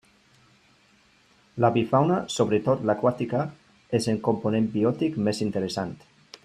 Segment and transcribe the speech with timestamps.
[1.65, 3.45] L'avifauna, sobretot l'aquàtica,
[4.01, 5.97] és el component biòtic més interessant.